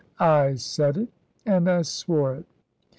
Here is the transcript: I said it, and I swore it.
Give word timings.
I 0.17 0.55
said 0.55 0.97
it, 0.97 1.09
and 1.45 1.69
I 1.69 1.83
swore 1.83 2.33
it. 2.33 2.45